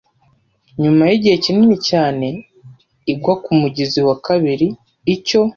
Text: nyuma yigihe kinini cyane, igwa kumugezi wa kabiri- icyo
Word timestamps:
nyuma 0.81 1.03
yigihe 1.09 1.37
kinini 1.45 1.77
cyane, 1.89 2.27
igwa 3.11 3.33
kumugezi 3.43 3.99
wa 4.07 4.15
kabiri- 4.25 4.67
icyo 5.15 5.41